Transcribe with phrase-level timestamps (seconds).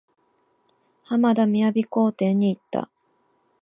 [1.03, 2.89] 浜田雅功展に行った。